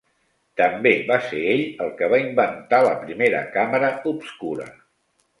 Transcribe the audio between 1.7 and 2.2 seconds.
el que va